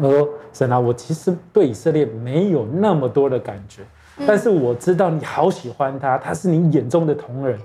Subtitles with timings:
[0.00, 3.82] 我说神啊，我其实对以色列没有那么多的感觉，
[4.26, 7.58] 但是我知道你好喜欢他，他是你眼中的同人。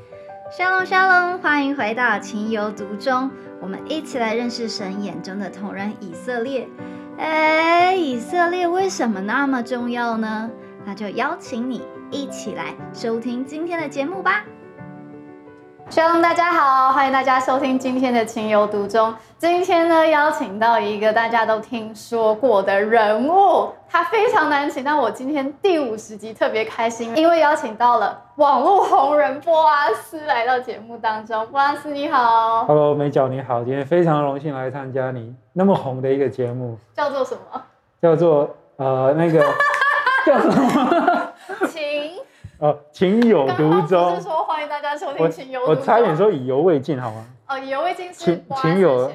[0.56, 6.68] 沙龙沙龙，欢迎回到情有独钟，我们一起来认识神眼中的同人以色列。
[7.18, 10.50] 哎，以色列为什么那么重要呢？
[10.86, 11.82] 那就邀请你
[12.12, 14.44] 一起来收听今天的节目吧。
[15.90, 19.14] Shalom，大家好，欢迎大家收听今天的情有独钟。
[19.38, 24.98] 今天呢，邀请到一个大家都听说过的人物，他非常难请但。
[24.98, 31.46] 我今天第五十集特别开心，因为邀请到了网络红人波阿斯来到节目当中。
[31.48, 37.62] 波阿斯你好，Hello，美角你好，今天非常荣幸来参加你那么红的一个节目，叫做什么？
[38.02, 39.46] 叫做呃那个
[40.26, 41.34] 叫什么？
[41.70, 42.14] 情。
[42.64, 44.16] 哦，情有独钟。
[44.16, 45.66] 是说欢迎大家收听情有。
[45.66, 47.26] 我差点说以犹未尽，好吗？
[47.50, 49.12] 哦，以犹未尽是情情有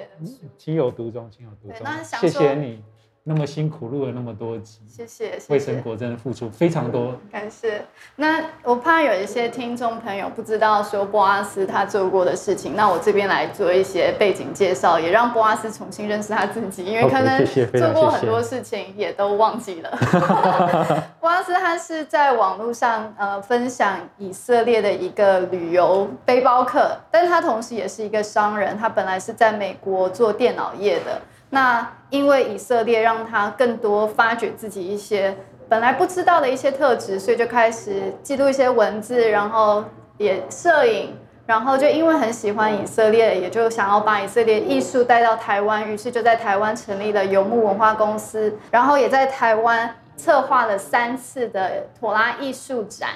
[0.59, 1.87] 情有独钟，情有独钟。
[2.05, 2.85] 谢谢你。
[3.29, 5.39] 那么辛苦录了那么多集，谢谢。
[5.49, 7.85] 为神果真的付出非常多，感谢。
[8.17, 19.91] 那我怕有一些听众朋友不知道说波阿斯他做过的事情，那我这边来做一些背景介绍，也让波阿斯重新认识他自己，因为可能做过很多事情也都忘记了。
[21.21, 31.21] 波阿斯他是在网络上呃分享以色列的一个旅游背包客，但是他同时也是一个商人，他本来是在美国做电脑业的。
[31.51, 35.37] 那因为以色列让他更多发掘自己一些
[35.69, 39.85] 本来不知道的一些特质，所以就开始记录一些文字，然后
[40.17, 53.11] 也摄影，然后就因为很喜欢以色列，也就想要把以色列艺术带到台湾，于是就在台湾成立了游牧文化公司，然后也在台湾策划了三次的妥拉艺术展，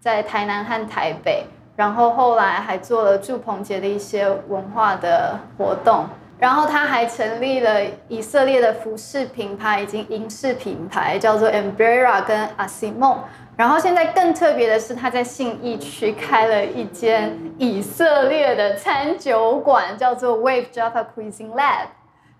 [0.00, 1.44] 在台南和台北，
[1.76, 6.06] 然后后来还做了祝鹏杰的一些文化的活动。
[6.40, 13.18] 然后他还成立了以色列的服饰品牌，以及银饰品牌，叫做 Embera 跟 Asimon。
[13.56, 21.88] 然后现在更特别的是，他在信义区开了一间以色列的餐酒馆，叫做 Wave Java Cuisine Lab。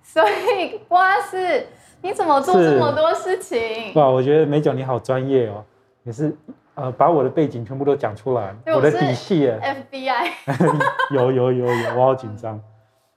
[0.03, 1.67] 所以，哇是，
[2.01, 3.93] 你怎么做这么多事情？
[3.95, 5.63] 哇，我觉得美酒你好专业哦，
[6.05, 6.35] 也是
[6.75, 10.31] 呃，把我的背景全部都讲出来，我的底细，FBI。
[11.13, 12.59] 有有有有，我好紧张。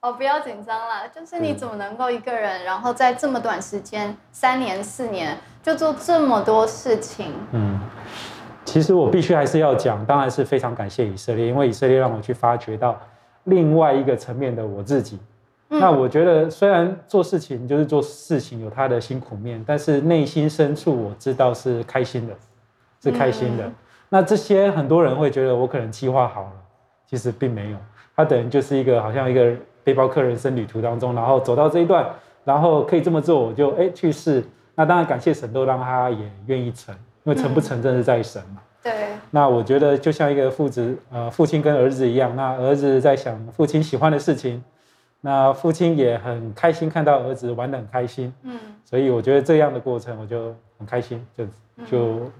[0.04, 7.32] 哦，不要紧张了，就是你怎么能够一个人，然后在这么短时间，三年四年就做这么多事情？
[7.52, 7.80] 嗯，
[8.66, 13.00] 其实我必须还是要讲，当然是非常感谢以色列，因为以色列让我去发掘到
[13.44, 15.18] 另外一个层面的我自己。
[15.68, 22.34] 那我觉得虽然做事情就是做事情有他的辛苦面，但是内心深处我知道是开心的，
[23.02, 23.72] 是开心的。
[24.10, 26.52] 那这些很多人会觉得我可能计划好了，
[27.08, 27.78] 其实并没有，
[28.14, 29.56] 他等于就是一个好像一个。
[29.84, 32.08] 背包客人生旅途当中，然后走到这一段，
[32.42, 34.42] 然后可以这么做，我就哎去试。
[34.74, 38.62] 那当然感谢神都让他也愿意成，因为成不成真是在神嘛。
[38.82, 38.92] 对。
[39.30, 44.64] 那我觉得就像一个父子，呃，父亲跟儿子一样，那儿子在想父亲喜欢的事情，
[45.20, 48.32] 那父亲也很开心看到儿子玩的很开心。
[48.42, 48.58] 嗯。
[48.84, 51.44] 所以我觉得这样的过程我就很开心，就
[51.86, 52.30] 就。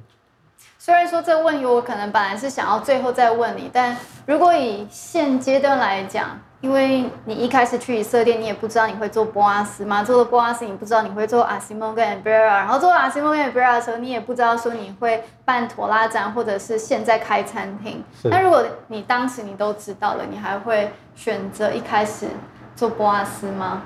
[0.79, 6.39] 虽然说这个问题我可能本来是想要最后再问你，但如果以现阶段来讲。
[6.61, 18.03] 因为你一开始去以色列，你也不知道你会做波阿斯嘛，做了波阿斯，你不知道你会做阿西蒙跟 Embera，然后做阿西蒙跟 Embera 的时候，你也不知道说你会办妥拉展，或者是现在开餐厅。
[18.23, 22.29] 那如果你当时你都知道了，你还会选择一开始
[22.75, 23.83] 做波阿斯吗？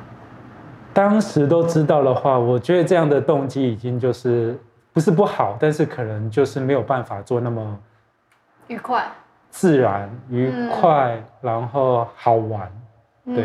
[0.92, 4.56] 当时都知道的话，我觉得这样的动机已经就是
[4.98, 7.78] 不是不好，但是可能就是没有办法做那么
[8.66, 9.06] 愉快。
[9.48, 12.68] 自然愉快，然后好玩，
[13.26, 13.44] 对，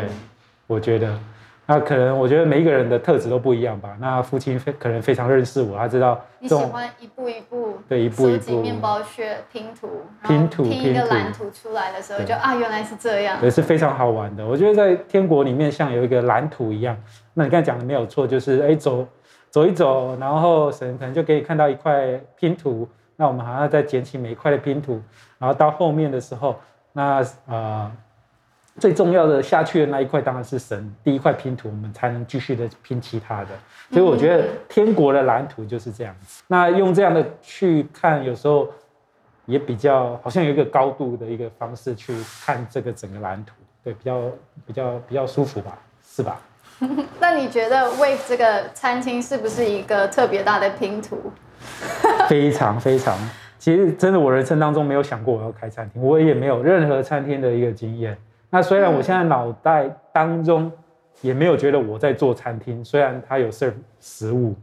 [0.66, 1.16] 我觉得，
[1.64, 3.96] 那可能我觉得每一个人的特质都不一样吧。
[4.00, 14.44] 那父亲非可能非常认识我，他知道你喜欢一步一步，对，一步一步面包屑拼图，拼图拼一个蓝图出来的时候，就啊，原来是这样，也是非常好玩的。
[14.44, 16.96] 我觉得在天国里面像有一个蓝图一样，
[17.32, 19.06] 那你刚才讲的没有错，就是哎走
[19.54, 22.88] 走一走，然后神可能就可以看到一块拼图。
[23.14, 25.00] 那我们还要再捡起每一块的拼图，
[25.38, 26.56] 然后到后面的时候，
[26.92, 27.88] 那呃
[28.80, 33.50] 最重要的下去的那一块当然是神第一块拼图，我们才能继续的拼其他的。
[33.92, 36.42] 所以我觉得天国的蓝图就是这样子。
[36.48, 38.68] 那用这样的去看，有时候
[39.46, 42.12] 也比较好像有一个高度的一个方式去
[42.44, 43.54] 看这个整个蓝图，
[43.84, 44.20] 对，比较
[44.66, 46.40] 比较比较舒服吧，是吧？
[47.20, 51.18] 那你觉得 Wave 这个餐厅是不是一个特别大的拼图？
[52.28, 53.16] 非常非常，
[53.58, 58.16] 其实真的，我人生当中没有想过我要开餐厅，我也没有任何餐厅的一个经验。
[58.50, 60.70] 那虽然我现在脑袋当中
[61.22, 64.54] 也没有觉得我在做餐厅，虽然他有 serve 食物，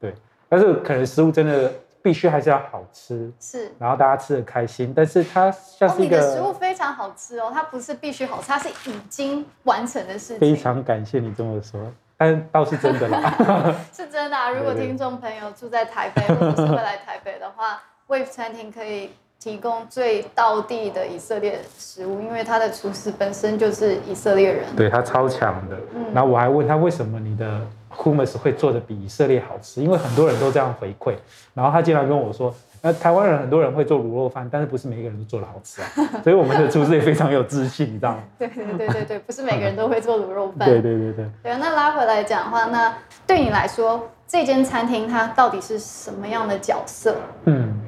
[0.00, 0.14] 对，
[0.48, 1.72] 但是可能食物真的
[2.04, 10.38] 必须还是要好吃，是，然后大家吃的开心，但是它像是一个食物非常好吃哦，它不是必须好吃，它是已经完成的事情。
[10.38, 11.80] 非常感谢你这么说，
[12.18, 14.50] 但倒是真的啦， 是真的啊。
[14.52, 19.10] 如果听众朋友住在台北或者是会来台北的话， Wave 餐厅可以。
[19.40, 25.76] 提供最道地的以色列食物，因为他的厨师本身就是以色列人，对他超强的。
[25.94, 27.60] 嗯然后我还问他为什么你的
[27.96, 31.14] hummus 会做的比以色列好吃，因为很多人都这样回馈。
[31.54, 35.88] 然后他竟然跟我说，呃，台湾人很多人会做卤肉饭，但是不是每一个人都做的好吃啊。
[36.22, 38.22] 所以我们的厨师也非常有自信，你知道吗？
[38.38, 40.66] 对对对对对，不是每个人都会做卤肉饭。
[40.68, 41.26] 对对对对。
[41.42, 42.94] 对，那拉回来讲的话，那
[43.26, 47.16] 对你来说，这间餐厅它到底是什么样的角色？
[47.44, 47.80] 嗯。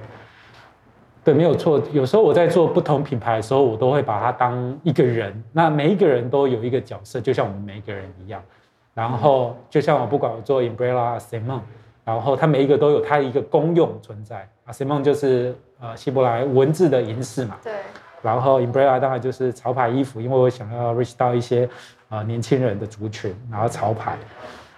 [1.24, 1.82] 对，没有错。
[1.90, 5.42] 有时候我在做不同品牌的时候，我都会把它当一个人。
[5.52, 8.40] 那每一个人都有一个角色，就像我们每一个人一样。
[8.96, 11.60] 然后，就像我不管我做 Umbrella、Simon，
[12.02, 14.48] 然后它每一个都有它一个功用存在。
[14.64, 17.58] 啊，Simon 就是呃希伯来文字的银饰嘛。
[17.62, 17.74] 对。
[18.22, 21.68] 然后 Umbrella 当然就是潮牌衣服，因为我想要 reach 到一些
[22.08, 24.16] 呃年轻人的族群，然后潮牌。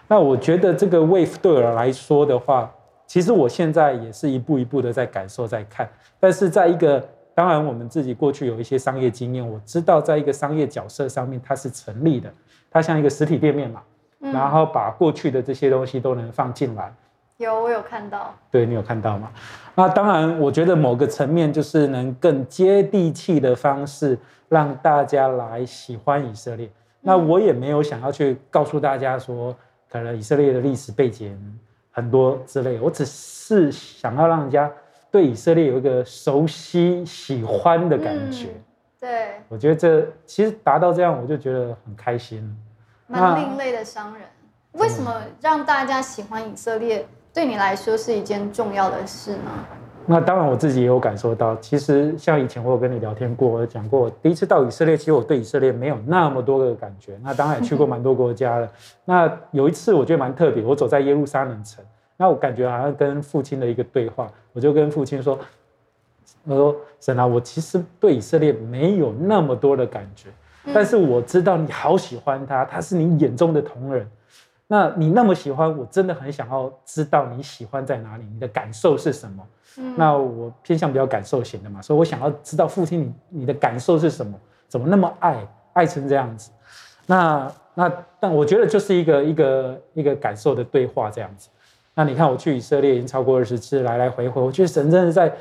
[0.08, 2.68] 那我觉得这个 Wave 对我来说的话，
[3.06, 5.88] 其实我现在也是一步一步的在感受，在看。
[6.18, 7.02] 但是在一个，
[7.36, 12.28] 当然我们自己过去有一些商业经验，我知道在一个商业角色上面它是成立的，
[12.68, 13.80] 它像一个实体店面嘛，
[14.18, 16.92] 然后把过去的这些东西都能放进来。
[17.38, 18.34] 有，我有看到。
[18.50, 19.30] 对你有看到吗？
[19.74, 24.18] 那当然，我觉得某个层面就是能更接地气的方式
[24.48, 26.68] 让大家来喜欢以色列。
[27.00, 29.56] 那我也没有想要去告诉大家说，
[29.88, 31.58] 可能以色列的历史背景
[31.90, 34.70] 很多之类，我只是想要让人家。
[35.10, 38.48] 对以色列有一个熟悉、喜欢的感觉。
[39.00, 42.54] 对，我觉得这其实达到这样，我就觉得很开心。
[43.08, 44.22] 蛮另类的商人，
[44.72, 47.04] 为什么让大家喜欢以色列？
[47.32, 49.50] 对你来说是一件重要的事呢？
[50.06, 51.54] 那当然，我自己也有感受到。
[51.56, 57.18] 其实像以前我有跟你聊天过，我讲过，第一次到以色列，其实我对以色列没有那么多的感觉。
[57.22, 58.68] 那当然也去过蛮多国家了。
[59.04, 61.84] 那有一次我觉得蛮特别，我走在耶路撒冷城。
[62.16, 65.38] 那我感觉好像跟父亲的一个对话，我就跟父亲说
[66.44, 70.30] ：“我说神啊，我其实对以色列没有那么多的感觉，
[70.74, 74.08] 但是我知道你好喜欢他，他是你眼中的同人。
[74.66, 79.42] 那你那么喜欢，我真的很想要知道你喜欢在哪里，你的感受是什么？
[79.96, 84.38] 那我偏向比较感受型的嘛，所以我想要知道父亲你你的感受是什么？
[84.68, 86.50] 怎么那么爱爱成这样子？
[87.06, 91.48] 那那但我觉得就是一个一个一个感受的对话这样子。”
[91.94, 95.32] 那你看，我去以色列已经超过二十次，来来回回，我觉得神真的在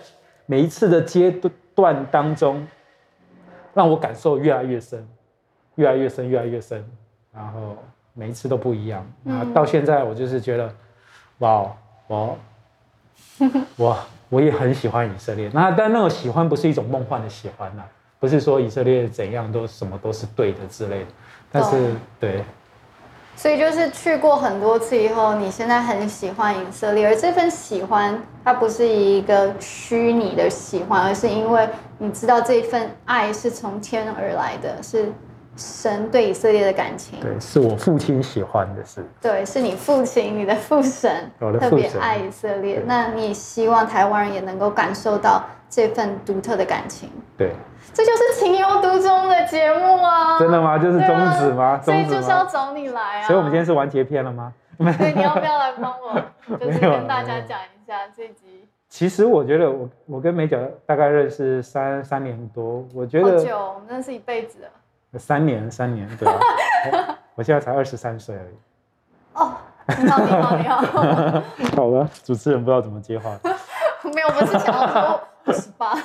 [0.45, 1.29] 每一次的阶
[1.75, 2.65] 段当中，
[3.73, 5.07] 让我感受越来越深，
[5.77, 6.85] 越来越深，越来越深，
[7.33, 7.75] 然后
[8.13, 9.03] 每一次都不一样。
[9.25, 10.71] 啊，到现在我就是觉得，
[11.39, 11.65] 哇，
[12.07, 12.37] 我
[13.77, 13.97] 我
[14.29, 15.49] 我也很喜欢以色列。
[15.53, 17.83] 那但那种喜欢不是一种梦幻的喜欢呐，
[18.19, 21.07] 不是说以色列怎样都什么都是对的之类的，
[21.51, 22.43] 但是对。
[23.35, 31.69] 所以就是去过很多次以后，你现在很喜欢以色列，而这份喜欢它不是一个虚拟的喜欢，而是因为
[31.99, 35.13] 你知道这份爱是从天而来的，是
[35.57, 37.19] 神对以色列的感情。
[37.19, 39.03] 对，是我父亲喜欢的事。
[39.19, 47.09] 对，是你父亲，你的父神 特别爱以色列，那你希望台湾人也能够感受到这份独特的感情。
[47.35, 47.51] 对。
[47.93, 50.37] 这就是情有独钟的节目啊！
[50.37, 50.77] 真的吗？
[50.77, 51.07] 就是宗
[51.39, 51.81] 旨吗？
[51.81, 53.23] 所以就是要找你来啊！
[53.23, 54.53] 所以我们今天是完结篇了吗？
[54.77, 56.21] 对，你要不要来帮我？
[56.59, 58.67] 就是跟大家讲一下这集。
[58.87, 64.69] 其实我觉得我我跟美角大概认识三三年多，我觉得好久，我们认识一辈子了。
[65.13, 66.39] 三年，三年，对啊。
[67.35, 68.55] 我现在才二十三岁而已。
[69.33, 69.53] 哦，
[69.99, 71.43] 你好，你好，你好。
[71.77, 73.37] 好了，主持人不知道怎么接话。
[74.13, 75.95] 没有，我是想要说二十八。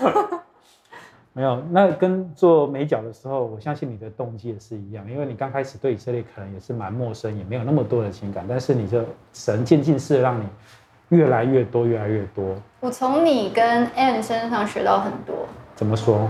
[1.32, 10.44] 没有，那跟做美角的时候，我相信你的动机也是一样，因为你刚开始对以色列可能也是蛮陌生，也没有那么多的情感，但是你这神渐进式让你
[11.08, 12.54] 越来越多，越来越多。
[12.80, 15.34] 我从你跟 Anne 身上学到很多。
[15.74, 16.28] 怎么说？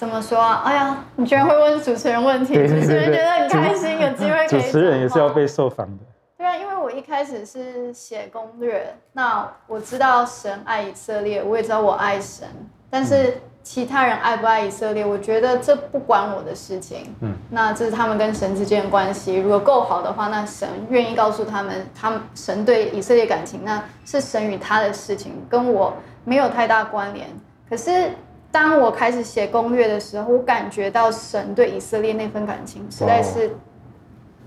[0.00, 0.62] 怎么说啊？
[0.64, 4.62] 哎呀，你居然会问主持人问题，主持人觉得很开心，有机会可以。
[4.62, 6.04] 主持人也是要被受访的。
[6.38, 12.48] 对啊，因为我一开始是写攻略，那我知道神爱以色列，我也知道我爱神，
[12.88, 13.36] 但是。
[13.62, 17.14] 其他人爱不爱以色列，我觉得这不关我的事情。
[17.20, 19.36] 嗯，那这是他们跟神之间的关系。
[19.36, 25.92] 如果够好的话，那神愿意告诉他们，他们神对以色列感情，那是神与他的事情，跟我
[26.24, 27.28] 没有太大关联。
[27.68, 28.12] 可是
[28.52, 33.56] 当我开始写攻略的时候，我感觉到神对以色列那份感情实在是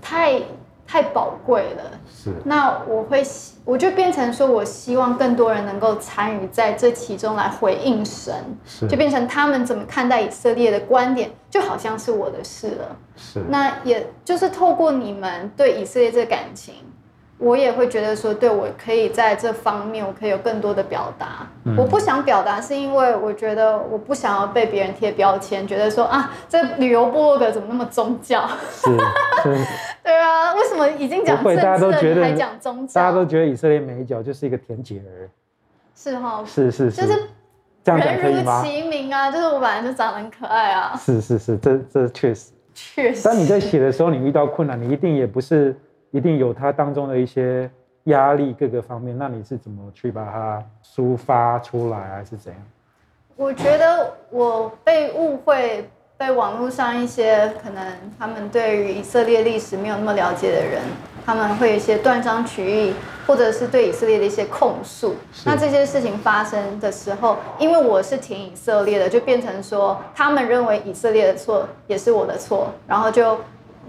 [0.02, 0.40] 太
[0.86, 1.90] 太宝贵了。
[2.14, 2.30] 是。
[2.44, 3.22] 那我会，
[3.64, 8.34] 我就变成说，我希望更多人能够参与在这其中来回应神，
[8.66, 8.86] 是。
[8.86, 12.96] 就变成他们怎么看待以色列的观点，就好像是我的事了。
[13.16, 13.40] 是。
[13.48, 16.74] 那也就是透过你们对以色列这感情。
[17.44, 21.46] 我也会觉得说，对我可以在这方面，我可以有更多的表达。
[21.76, 28.48] 我不想表达，是因为我觉得我不想要被别人贴标签，觉得说啊，这旅游部落格怎么那么宗教？
[28.70, 28.88] 是，
[30.02, 32.94] 对啊，为什么已经讲政治了还讲宗教？
[32.94, 35.28] 大家都觉得以色列美角就是一个甜姐儿，
[35.94, 37.22] 是哈，是是是，就是？
[37.84, 40.96] 人如其名啊，就是我本来就长得很可爱啊。
[40.96, 43.22] 是是是，这这确实确实。
[43.22, 45.76] 当你在写的时候，你遇到困难，你一定也不是。
[46.14, 47.68] 一定有它当中的一些
[48.04, 49.18] 压力，各个方面。
[49.18, 52.62] 那你是怎么去把它抒发出来，还是怎样？
[53.34, 57.84] 我觉得我被误会，被网络上一些可能
[58.16, 60.82] 他们对于以色列历史没有那么了解的人，
[61.26, 62.94] 他们会有一些断章取义，
[63.26, 65.16] 或者是对以色列的一些控诉。
[65.44, 73.36] 那这些事情发生的时候，因为我是挺以色列的，就变成说他们认为以色列的错也是我的错，然后就。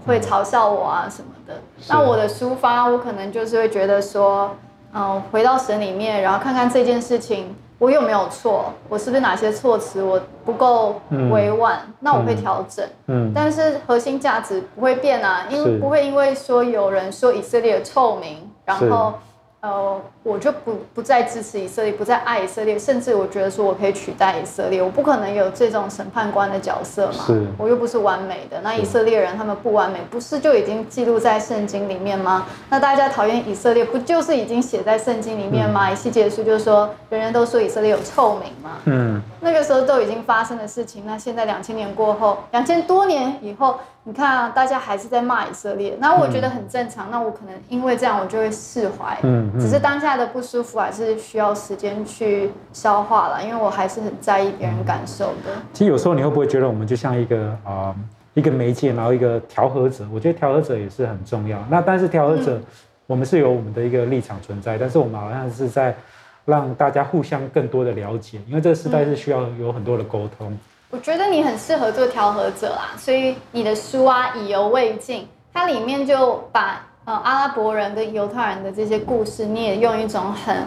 [0.06, 1.54] 会嘲笑我啊什么的，
[1.88, 4.50] 那我的抒发，我可能就是会觉得说，
[4.94, 12.86] 嗯，回到神里面，然后看看这件事情我有没有错，我是不是哪些措辞我不够委婉，那我会调整。
[13.08, 19.14] 嗯，但是核心价值不会变啊，因为不会因为说有人说以色列臭名，然后。
[19.60, 27.24] 呃，我就不不再支持以色列，不再爱以色列，甚至我觉得说我可以取代以色列，我不可能有这种审判官的角色嘛。
[27.26, 28.60] 是，我又不是完美的。
[28.62, 32.46] 那以色列人他们不完美，不是就已经记录在圣经里面吗？
[32.70, 35.90] 那大家讨厌以色列，不就是已经写在圣经里面吗？
[35.90, 38.72] 以西结书就是说，人人都说以色列有臭名嘛。
[38.84, 43.76] 嗯，那个时候都已经发生的事情，那现在两千年过后，两千多年以后。
[44.08, 47.10] 你看啊，大家还是在骂以色列，那我觉得很正常。
[47.10, 49.18] 那我可能因为这样，我就会释怀。
[49.24, 55.52] 嗯，只是当下的不舒服还是需要时间去消化了，因为我还是很在意别人感受的。
[55.72, 57.94] 其实有时候你会不会觉得我们就像一个啊
[58.34, 60.04] 一个媒介，然后一个调和者？
[60.12, 61.58] 我觉得调和者也是很重要。
[61.70, 62.60] 那但是调和者，
[63.06, 65.94] 我们是有我们的一个立场存在，但是我们好像是在
[66.44, 70.56] 让大家互相更多的了解，因为这个时代是需要有很多的沟通。
[70.90, 75.22] 我觉得你很适合做调和者啦，所以你的书啊《以犹未尽》，
[75.52, 80.64] 它里面就把呃阿拉伯人跟犹太人的这些故事，你也用一种很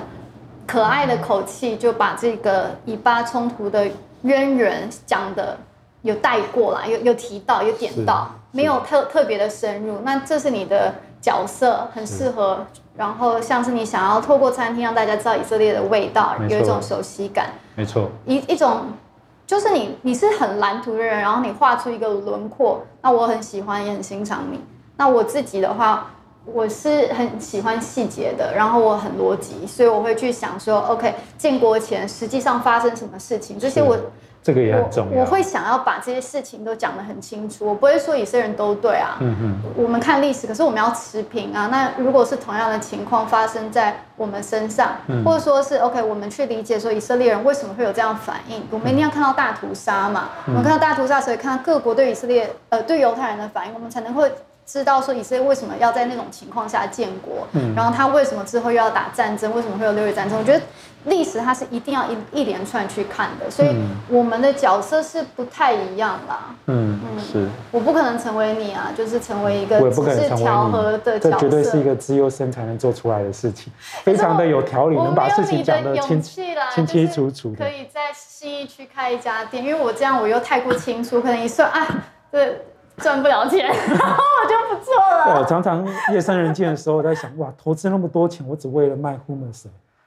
[0.66, 3.86] 可爱的口气，就把这个以巴冲突的
[4.22, 5.58] 渊源讲的
[6.02, 10.00] 有带过来，有有提到，有点到，没有特特别的深入。
[10.04, 12.66] 那这是你的角色，很适合。
[12.96, 18.84] 然后像是你想要透过餐厅让大家知道以色列的味道，有一种熟悉感，没错，一一种。
[19.46, 24.64] 就是你，你是很蓝图的人，然后你画出一个轮廓，那我很喜欢，也很欣赏你。
[24.96, 26.12] 那我自己的话，
[26.46, 33.98] 我是很喜欢细节的，然后我很逻辑，所以我会去想说，OK，建国前实际上发生什么事情，这些我。
[34.42, 35.20] 这个也很重要。
[35.20, 39.18] 我会想要把这些事情都讲得很清楚，我不会说以色列人都对啊。
[39.20, 39.62] 嗯嗯。
[39.76, 41.68] 我们看历史，可是我们要持平啊。
[41.68, 50.30] 那如果是同样的情况发生在我们身上，或者说是 OK，我们去理解说以色列人为什么会有这样反应，我们一定要看到大屠杀嘛。
[50.48, 54.32] 我们看到大屠杀，所以看到各国对以色列呃对犹太人的反应，我们才能会。
[54.72, 60.38] 知道说以色列为什么要在那种情况下建国，然后他为什么之后又要打战争，为什么会有六月战争？
[60.38, 60.62] 我觉得
[61.06, 63.76] 历史它是一定要一一连串去看的，所以
[64.10, 66.56] 我们的角色是不太一样啦。
[66.68, 67.50] 嗯嗯，是。
[67.72, 71.32] 我不可能成为你啊，就是成为一个只是调和的角色。
[71.32, 73.74] 这绝对是一个自由生才能做出来的事情，
[74.04, 77.56] 非常的有条理，能把事情讲得清清清楚楚。
[77.58, 81.88] 可以在西义区开一家店，因为我这样我又太过清楚，可能一算啊，
[82.30, 82.62] 对。
[83.00, 85.40] 赚不了钱， 然后我就不做了。
[85.40, 89.66] 我常常夜深人静的时候，我在想，哇，投资那么多钱，我只为了卖 hummus，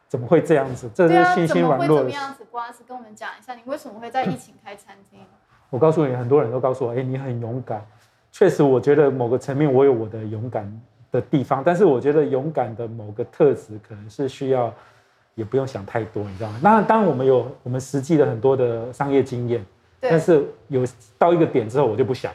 [0.08, 0.90] 怎么会这样子？
[0.94, 1.98] 这是信心软弱。
[1.98, 2.44] 怎么样子？
[2.50, 5.20] 郭老师跟我们讲一下，你为什么会在疫情开餐厅？
[5.70, 7.84] 我告诉你，很多人都告诉我，哎，你很勇敢。
[8.30, 10.70] 确实，我觉得某个层面我有我的勇敢
[11.10, 14.72] 的地方，但是我觉得勇敢的某个特质，可能是需要，
[15.34, 16.58] 也不用想太多，你知道吗？
[16.62, 19.64] 那当然，我们有我们实际的很多的商业经验，
[20.00, 20.82] 但是有
[21.18, 22.32] 到一个点之后，我就不想。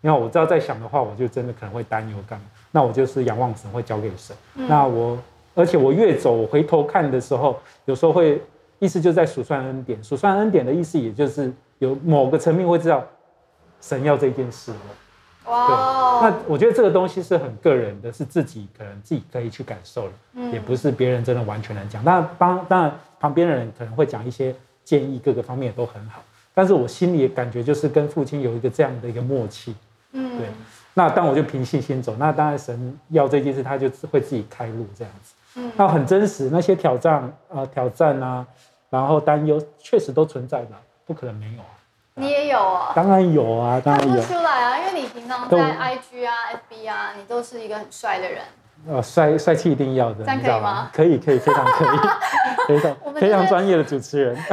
[0.00, 2.44] 因为我知道在想的话，我就真的可能会担忧干嘛？
[2.70, 4.36] 那我就是仰望神，会交给神。
[4.54, 5.18] 那我，
[5.54, 8.40] 而且我越走，我回头看的时候，有时候会
[8.78, 10.02] 意思就在数算恩典。
[10.04, 13.04] 数算恩典的意思，也就是有某个层面会知道
[13.80, 14.78] 神要这件事了。
[15.50, 16.20] 哇！
[16.22, 20.12] 那我觉得这个东西是很个人的，是自己可能自己可以去感受了，
[20.52, 22.04] 也不是别人真的完全能讲。
[22.04, 26.22] 那帮当然旁边的人可能会讲一些建议，各个方面都很好。
[26.54, 29.74] 但是我心里感觉就是跟父亲有一个这样的一个默契。
[30.12, 30.48] 嗯，对。
[30.94, 35.34] 那当我就凭信心走，那当然神要这件事，他就会自己开路这样子。
[35.56, 38.46] 嗯，那很真实，那些挑战啊，挑战啊，
[38.90, 40.70] 然后担忧确实都存在的，
[41.06, 41.70] 不可能没有啊。
[42.14, 42.92] 你也有啊？
[42.96, 44.20] 当然有啊，当然有。
[44.22, 46.32] 出来啊，因为你平常在 IG 啊、
[46.68, 48.42] FB 啊，你都是一个很帅的人。
[48.88, 50.90] 呃，帅帅气一定要的，这样可以吗？
[50.92, 51.98] 可以，可以，非常可以，
[52.68, 54.36] 非常非常专业的主持人。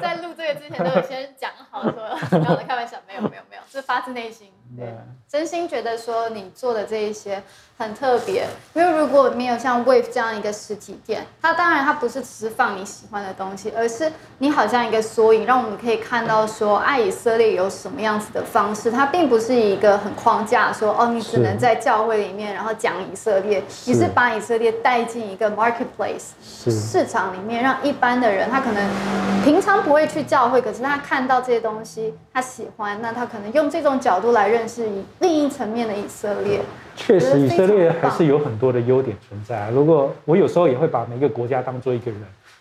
[0.00, 4.50] 在录这个之前都有先讲好说，没有开玩笑，没有，没有，没有，是发自内心。
[4.76, 4.86] 对，
[5.28, 7.42] 真心觉得说你做的这一些
[7.76, 18.90] 很特别，因为如果没有像 Wave 这样一个实体店，它当然它不是只是放你喜欢的东西，而是你好像一个缩影，让我们可以看到说爱以色列有什么样子的方式。
[18.90, 26.30] 它并不是一个很框架，说哦你只能在教会里面然后讲以色列，你是把以色列带进一个 marketplace
[26.70, 34.64] 市场里面，让一般的人他可能平常不会去教会，可是他看到这些东西他喜欢，那他可能用这种角度来认。
[34.66, 36.58] 识以另一层面的以色列，
[36.96, 39.70] 确实以色列还是有很多的优点存在。
[39.70, 42.20] 如果我有时候也会把每个国家当做一个人，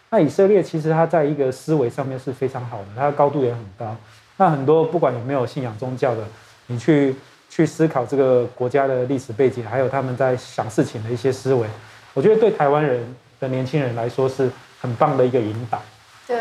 [0.09, 3.95] 那以色列其实它在一个思维上面是非常好的，它的高度也很高。
[4.37, 6.23] 那很多不管有没有信仰宗教的，
[6.67, 7.15] 你去
[7.49, 11.67] 去思考这个国家的历史背景，还有他们在想事情的一些思维，
[12.13, 13.03] 我觉得对台湾人
[13.39, 15.81] 的年轻人来说是很棒的一个引导。
[16.27, 16.37] 对。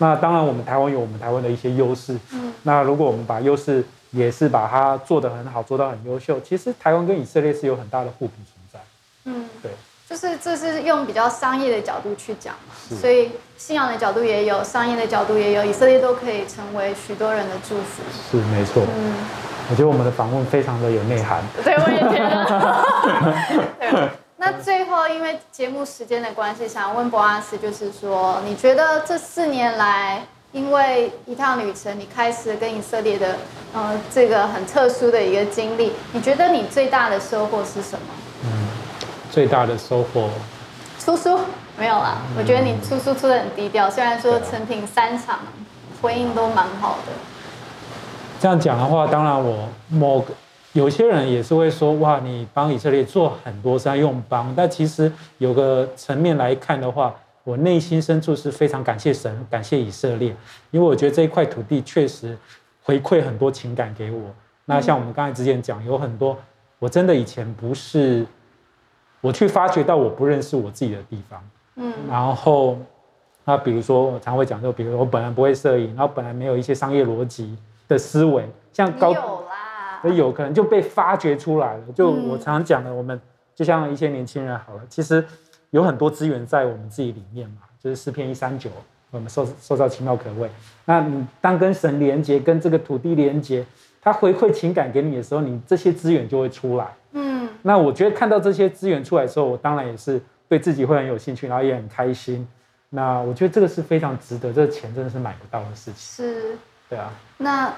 [0.00, 2.16] 那当然，我们台湾有我们台湾的一些优势。
[2.32, 2.52] 嗯。
[2.62, 6.40] 那如果我们把优势也是把它做得很好，做到很优秀。
[6.40, 8.80] 其实台湾跟以色列是有很大的互补存在。
[9.24, 9.70] 嗯，对，
[10.08, 18.02] 就是这是用比较商业的角度去讲嘛，所以信仰的角度也有，商业的角度也有，以色列都可以成为许多人的祝福。
[18.30, 18.82] 是没错。
[18.96, 19.14] 嗯，
[19.70, 21.42] 我觉得我们的访问非常的有内涵。
[21.62, 23.64] 对，我也觉得。
[23.78, 30.22] 对，那最后因为节目时间的关系，想问博阿斯，就是说，你觉得这四年来？
[30.52, 33.36] 因为一趟旅程，你开始跟以色列的，
[33.74, 38.06] 呃，这个很特殊的一个经历，你觉得你最大的收获是什么？
[38.44, 38.68] 嗯，
[39.30, 40.30] 最大的收获，
[40.98, 41.38] 出书
[41.78, 42.22] 没有啦。
[42.38, 45.40] 我觉得你出书出的很低调，虽然说成品三场
[46.00, 47.12] 回应都蛮好的。
[48.40, 50.32] 这样讲的话，当然我某个
[50.72, 57.14] 有些人也是会说，哇，你帮以色列做很多是要用帮，但其实有个层面来看的话。
[57.48, 60.36] 我内心深处是非常感谢神，感谢以色列，
[60.70, 62.36] 因为我觉得这一块土地确实
[62.82, 64.20] 回馈很多情感给我。
[64.66, 66.36] 那像我们刚才之前讲，有很多
[66.78, 68.26] 我真的以前不是，
[69.22, 71.42] 我去发掘到我不认识我自己的地方。
[71.76, 72.76] 嗯，然后
[73.46, 77.56] 那比如说我常会讲，就比如我本来不会摄影，然后本来没有一些商业逻辑
[77.88, 81.82] 的思维，像高有啦，有可能就被发掘出来了。
[81.94, 83.18] 就我常常讲的，我们
[83.54, 85.24] 就像一些年轻人好了，其实。
[85.70, 88.70] 有很多资源在我们自己里面嘛，就是诗篇一三九，
[89.10, 90.48] 我们受受到奇妙可畏。
[90.86, 93.64] 那你当跟神连接，跟这个土地连接，
[94.00, 96.86] 他回馈情感给你的时候，你这些资源就会出来。
[97.12, 102.48] 嗯，那我觉得看到这些资源出来的时候，我当然也是对自己会很有兴趣，然后也很开心。
[102.88, 105.94] 那我觉得这个是非常值得，这个钱真的是买不到的事情。
[105.96, 106.56] 是，
[106.88, 107.12] 对啊。
[107.36, 107.70] 那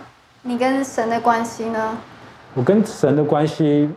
[0.42, 1.98] 你跟神的关系呢？
[2.55, 3.90] 我跟神的关系。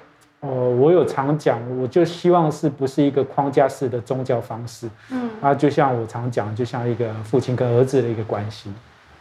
[0.45, 8.69] 哦，我有常讲，我就希望是不是一个框架式的宗教方式，嗯，啊，就像我常讲，就像一个父亲跟儿子的一个关系，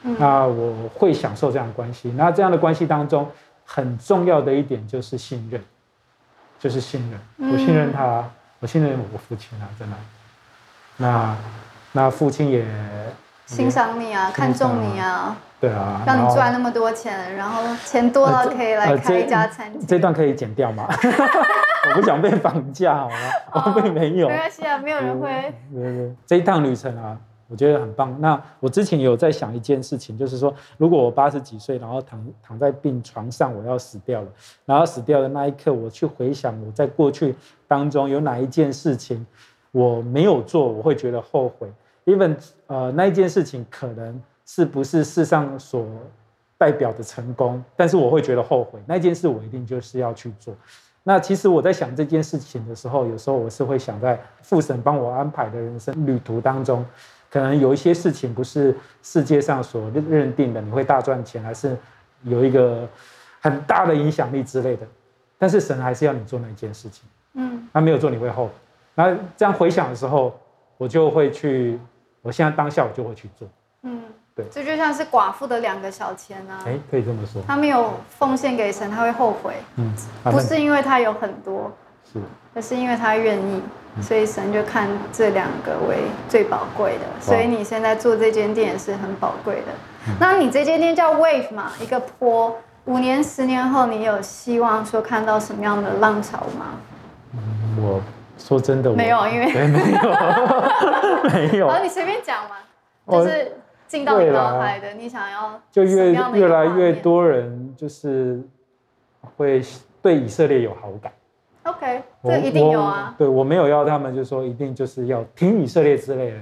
[0.03, 2.13] 嗯，那我会享受这样的关系。
[2.17, 3.31] 那这样的关系当中，
[3.65, 5.63] 很重要的一点就是信任，
[6.59, 9.97] 就是信任，我信任他，我信任我父亲啊，真的。
[10.97, 11.37] 那
[11.93, 12.67] 那父亲也
[13.47, 15.37] 欣赏你啊，看重你啊。
[15.63, 19.81] 对啊，让你赚那么多钱，然后钱多了可以来开一家餐厅。
[19.87, 20.89] 这段可以剪掉吗？
[21.89, 23.17] 我不想被绑架，好吗？
[23.77, 24.29] 我并没有。
[24.29, 25.55] 没关系啊，没有人会。
[25.73, 28.13] 对对，这一趟旅程啊，我觉得很棒。
[28.21, 34.29] 那我之前有在想一件事情，就是说，如果我八十几岁，然后躺躺在病床上，我要死掉了，
[34.67, 37.37] 然后死掉的那一刻，我去回想我在过去
[37.69, 39.25] 当中有哪一件事情
[39.71, 41.73] 我没有做，我会觉得后悔。
[42.07, 42.35] even
[42.67, 44.21] 呃，那一件事情可能。
[44.47, 45.87] 是不是世上所
[46.59, 47.63] 代表的成功？
[47.77, 48.81] 但是我会觉得后悔。
[48.87, 50.55] 那件事我一定就是要去做。
[51.05, 56.87] 那其实我在想这件事情的时候，有时候我是会想在父神帮我安排的人生旅途当中，
[57.29, 61.77] 可能有一些事情不是世界上所认定的，你会大赚钱，还是
[62.23, 62.89] 有一个
[63.41, 64.87] 很大的影响力之类的。
[65.39, 67.03] 但是神还是要你做那件事情。
[67.35, 68.53] 嗯，他没有做你会后悔。
[68.95, 70.39] 那这样回想的时候，
[70.79, 71.81] 我就会去，
[72.21, 73.49] 我现在当下我就会去做。
[74.53, 76.65] 这就像是寡妇的两个小钱啊。
[76.67, 77.43] 哎，可以这么说。
[77.47, 79.55] 他没有奉献给神，他会后悔。
[79.77, 79.93] 嗯，
[80.25, 81.71] 不是因为他有很多，
[82.13, 82.19] 是，
[82.55, 83.63] 而是因为他愿意，
[84.01, 87.05] 所以神就看这两个为最宝贵的。
[87.21, 89.73] 所以你现在做这间店也是很宝贵的。
[90.19, 92.57] 那你这间店叫 Wave 嘛，一个坡。
[92.87, 96.75] 五年、十年后，你有希望说看到什么样的浪潮吗？
[97.81, 98.03] 我
[98.37, 100.11] 说真的，没有，因为 没有，
[101.53, 101.69] 没有。
[101.69, 102.57] 好，你随便讲嘛，
[103.09, 103.53] 就是
[103.93, 108.41] 进到你脑海的，你想要就越越来越多人就是
[109.37, 109.61] 会
[110.01, 111.13] 对以色列有好感。
[111.65, 113.15] OK，这一定有啊。
[113.19, 116.37] 对我没有要他们，就说一定就是要听以色列之类的。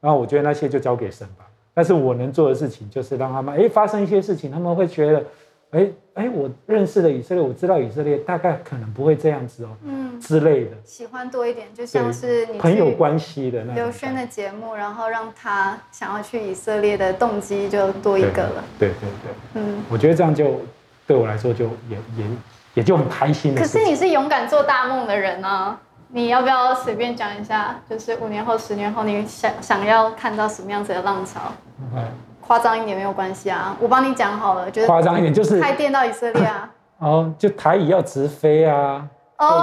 [0.00, 1.44] 然后我觉得那些就交给神吧。
[1.74, 5.24] 但是我能做的事情就是让他们哎发生一些事情，他们会觉得
[5.72, 10.70] 哎哎我认识的以色列，我知道以色列大概可能不会这样子哦，嗯之类的。
[10.84, 18.64] 喜欢多一点，就像是你很有关系的那刘轩的节目，然后让他想要去以色列的动机就多一个了。
[18.78, 20.60] 对对对，嗯，我觉得这样就
[21.06, 22.26] 对我来说就也也。
[22.74, 23.54] 也就很开心。
[23.54, 27.78] 可是你是勇敢做大梦的人呢，你要不要随便讲一下？
[27.86, 31.52] 就是五年后、十年后，你想想要看到什么样子的浪潮？
[32.42, 34.70] 夸张一点没有关系啊，我帮你讲好了。
[34.70, 36.70] 就是夸张一点，就是开店到以色列啊。
[36.98, 39.54] 哦，就台语要直飞啊，对不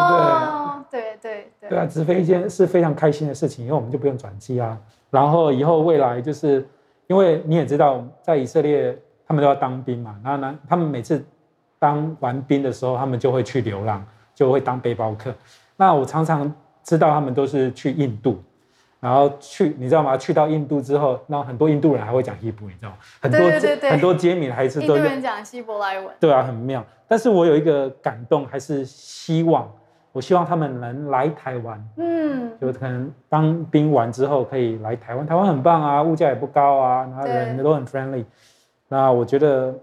[0.91, 1.01] 对？
[1.01, 1.69] 对对对。
[1.69, 4.75] 对啊，直飞一件是非常开心的事情，因为我们就不用转机啊。
[5.11, 6.67] 然后以后未来就是，
[7.07, 11.23] 因为你也知道，在以色列他们都要当兵嘛，然后呢，他们每次。
[11.81, 15.33] 当完兵的时候，他们就会去流浪，就会当背包客。
[15.77, 18.43] 那我常常知道他们都是去印度，
[18.99, 20.17] 然后去，你知道吗？
[20.17, 22.97] 去到印度之后，那很多印度人还会讲希伯，你知道吗？
[23.21, 26.13] 很多很多街民还是都印度人讲希伯来文。
[26.19, 26.85] 对啊，很妙。
[27.07, 29.71] 但是我有一个感动，还是希望，
[30.11, 31.89] 我希望他们能来台湾。
[31.97, 38.25] 嗯，就可能当兵完之后可以来台湾，台湾很棒啊，物价也不高啊，然后人都很 friendly。
[38.87, 39.73] 那我觉得。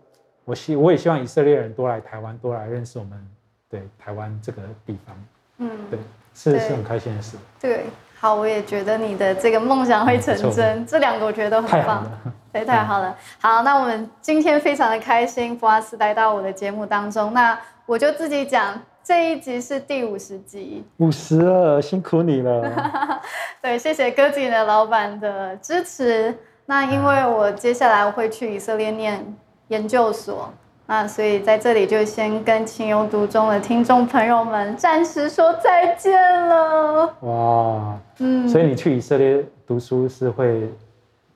[0.48, 3.28] 我希我也希望以色列人多来台湾，多来认识我们
[3.68, 5.24] 对台湾这个地方。
[5.58, 5.98] 嗯，对，
[6.34, 7.36] 是是很开心的事。
[7.60, 7.86] 对，
[8.18, 10.84] 好，我也觉得你的这个梦想会成真。
[10.86, 12.04] 这两个我觉得都很棒。
[12.52, 13.14] 对，太好了。
[13.40, 17.32] 好，那我们今天非常的开心，博阿斯来到我的节目当中。
[17.32, 20.84] 那我就自己讲，这一集是第五十集。
[20.96, 23.20] 五十了，辛苦你了。
[23.62, 26.36] 对，谢谢歌姬的老板的支持。
[26.64, 29.36] 那因为我接下来会去以色列念。
[29.68, 30.48] 研究所，
[30.88, 36.12] 那所以在这里就先跟情有独钟的听众朋友们暂时说再见
[36.48, 37.12] 了。
[37.20, 40.70] 哇，嗯，所以你去以色列读书是会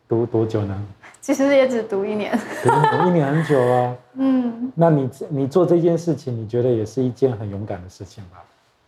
[0.09, 0.81] 读多久呢？
[1.21, 3.95] 其实也只读一年，读一年很久啊。
[4.15, 8.39] 嗯， 那你你做这件事情，你觉得也是一件很勇敢的事情吧？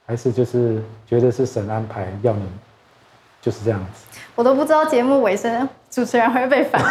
[0.07, 2.43] 还是就是觉得是神安排要你
[3.41, 4.07] 就是这样子？
[4.35, 6.81] 我都不知道节目尾声主持人会被反。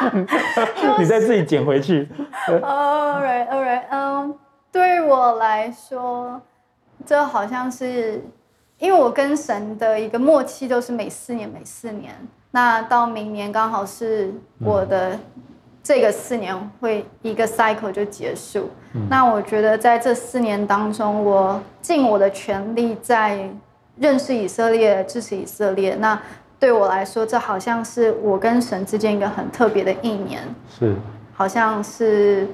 [0.98, 2.08] 你再自己捡回去。
[2.46, 3.82] All right, all right.
[3.90, 4.34] 嗯，
[4.72, 6.40] 对我来说，
[7.04, 8.24] 这好像是
[8.78, 12.14] 因为我跟神的一个默契，就是每四年，每四年。
[12.50, 15.18] 那到明年刚好是我的
[15.82, 18.70] 这个四年会一个 cycle 就结束。
[19.08, 23.48] 那我觉得在这四年当中，我尽我的全力在
[23.98, 25.94] 认识以色列，支持以色列。
[25.94, 26.20] 那
[26.60, 30.42] 对我来说，这好像是我跟神之间一个很特别的一年，
[30.78, 30.94] 是，
[31.32, 32.46] 好像是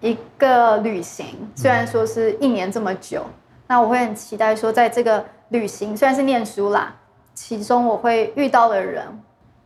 [0.00, 1.26] 一个旅行。
[1.54, 3.24] 虽然说是一年这么久，
[3.68, 6.92] 那我会很期待说，在这个旅行虽然是念书啦，
[7.34, 9.06] 其中我会遇到的人，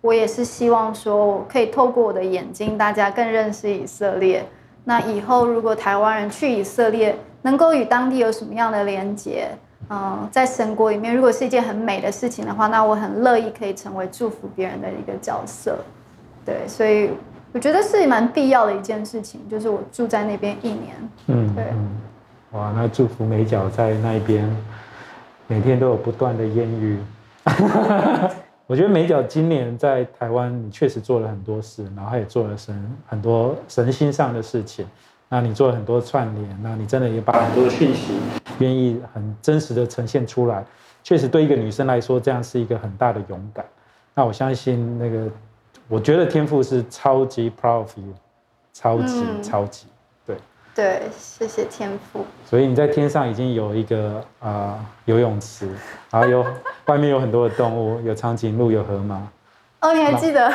[0.03, 4.47] 我也是希望说，可以透过我的眼睛，大家更认识以色列。
[4.85, 9.49] 那以后如果台湾人去以色列，能够与当地有什么样的连接？
[9.89, 15.79] 嗯，在神国里面，如果是一件很美的事情的话，那我很乐意可以成为祝福别人的一个角色。
[16.45, 17.11] 对，所以
[17.53, 20.95] 我觉得是蛮必要的一件事情，就是我住在那边一年。
[21.27, 21.65] 嗯，对。
[22.53, 24.49] 哇，那祝福美角在那边，
[25.47, 26.99] 每天都有不断的艳遇。
[28.67, 34.85] 我觉得美角今年在台湾，你确实做了很多事，然后也做了神很多神心上的事情。
[35.29, 38.15] 那你做了很多串联，那你真的也把很多讯息
[38.59, 40.65] 愿意很真实的呈现出来，
[41.03, 43.65] 确实对一个女生来说，这样是一个很大的勇敢。
[44.15, 45.29] 那我相信那个，
[45.89, 48.15] 我觉得天赋是超级 proud of you，
[48.73, 49.87] 超级超级，
[50.25, 50.37] 对
[50.75, 52.25] 对，谢谢天赋。
[52.45, 55.69] 所以你在天上已经有一个啊游泳池，
[56.11, 56.47] 然后有
[56.87, 59.29] 外面有很多的动物， 有长颈鹿，有河马。
[59.81, 60.53] 哦，你还记得？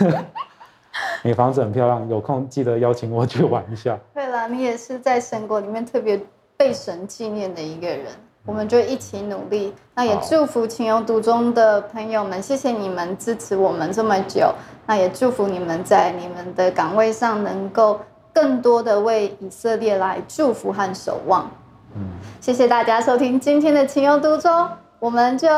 [1.22, 3.98] 你房子很漂亮，有空记得邀请我去玩一下。
[4.46, 6.20] 你也是在神国里面特别
[6.56, 8.06] 被神纪念的一个人，
[8.46, 9.74] 我们就一起努力。
[9.94, 14.52] 那也祝福情有独钟的朋友们，谢谢你们支持我们这么久。
[14.86, 17.98] 那也祝福你们在你们的岗位上能够
[18.32, 21.50] 更多的为以色列来祝福和守望。
[21.94, 22.08] 嗯，
[22.40, 25.48] 谢谢大家收听今天的情有独钟，我们就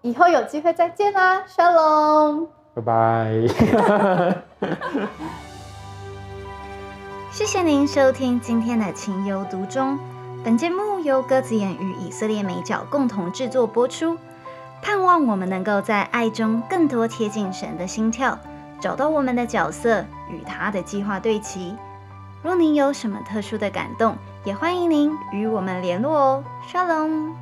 [0.00, 2.46] 以后有机会再见啦，Shalom。
[2.74, 3.30] 拜拜。
[7.32, 9.96] 谢谢您收听今天的情有独钟。
[10.42, 14.18] 本节目由鸽子眼与以色列美角共同制作播出。
[14.82, 18.36] 盼望我们能够在爱中更多贴近神的心跳，
[18.80, 21.76] 找到我们的角色与他的计划对齐。
[22.42, 26.44] 若您有什么特殊的感动，也欢迎您与我们联络哦。
[26.68, 27.39] Shalom。